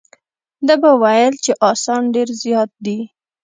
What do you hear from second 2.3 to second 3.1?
زیات دي.